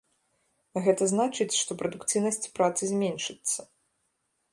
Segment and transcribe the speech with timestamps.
[0.77, 3.59] А гэта значыць, што прадукцыйнасць працы зменшыцца.